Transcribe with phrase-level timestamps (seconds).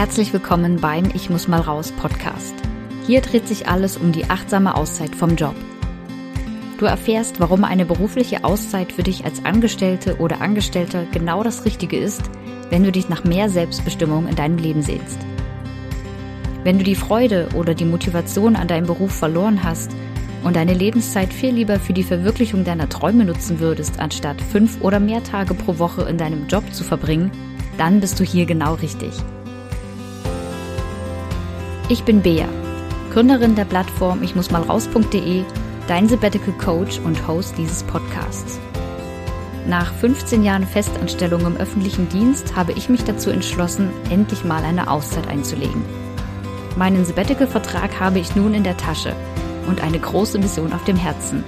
[0.00, 2.54] Herzlich willkommen beim Ich muss mal raus Podcast.
[3.06, 5.54] Hier dreht sich alles um die achtsame Auszeit vom Job.
[6.78, 11.98] Du erfährst, warum eine berufliche Auszeit für dich als Angestellte oder Angestellter genau das Richtige
[11.98, 12.22] ist,
[12.70, 15.18] wenn du dich nach mehr Selbstbestimmung in deinem Leben sehnst.
[16.64, 19.90] Wenn du die Freude oder die Motivation an deinem Beruf verloren hast
[20.44, 24.98] und deine Lebenszeit viel lieber für die Verwirklichung deiner Träume nutzen würdest, anstatt fünf oder
[24.98, 27.30] mehr Tage pro Woche in deinem Job zu verbringen,
[27.76, 29.12] dann bist du hier genau richtig.
[31.90, 32.46] Ich bin Bea,
[33.12, 35.42] Gründerin der Plattform Ich muss mal raus.de,
[35.88, 38.60] dein Sabbatical Coach und Host dieses Podcasts.
[39.66, 44.88] Nach 15 Jahren Festanstellung im öffentlichen Dienst habe ich mich dazu entschlossen, endlich mal eine
[44.88, 45.84] Auszeit einzulegen.
[46.76, 49.12] Meinen Sabbatical-Vertrag habe ich nun in der Tasche
[49.66, 51.42] und eine große Mission auf dem Herzen,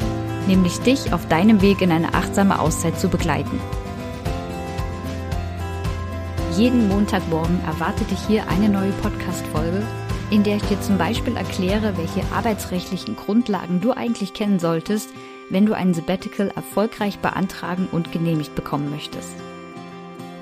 [0.48, 3.60] nämlich dich auf deinem Weg in eine achtsame Auszeit zu begleiten.
[6.56, 9.86] Jeden Montagmorgen erwartet dich hier eine neue Podcast-Folge
[10.32, 15.10] in der ich dir zum Beispiel erkläre, welche arbeitsrechtlichen Grundlagen du eigentlich kennen solltest,
[15.50, 19.34] wenn du ein Sabbatical erfolgreich beantragen und genehmigt bekommen möchtest.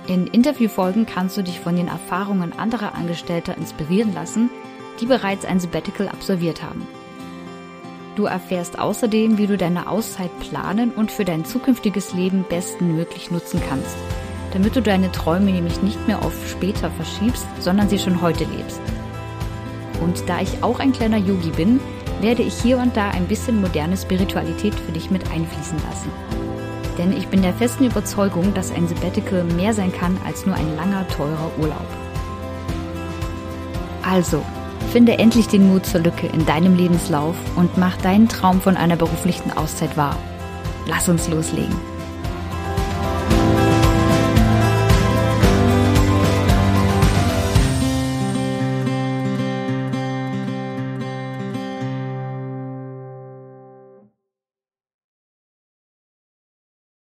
[0.06, 4.48] In Interviewfolgen kannst du dich von den Erfahrungen anderer Angestellter inspirieren lassen,
[5.00, 6.86] die bereits ein Sabbatical absolviert haben.
[8.14, 13.60] Du erfährst außerdem, wie du deine Auszeit planen und für dein zukünftiges Leben bestmöglich nutzen
[13.68, 13.96] kannst,
[14.52, 18.80] damit du deine Träume nämlich nicht mehr auf später verschiebst, sondern sie schon heute lebst.
[20.00, 21.80] Und da ich auch ein kleiner Yogi bin,
[22.20, 26.10] werde ich hier und da ein bisschen moderne Spiritualität für dich mit einfließen lassen.
[26.98, 30.76] Denn ich bin der festen Überzeugung, dass ein Sabbatical mehr sein kann als nur ein
[30.76, 31.86] langer, teurer Urlaub.
[34.02, 34.42] Also,
[34.92, 38.96] finde endlich den Mut zur Lücke in deinem Lebenslauf und mach deinen Traum von einer
[38.96, 40.16] beruflichen Auszeit wahr.
[40.86, 41.76] Lass uns loslegen.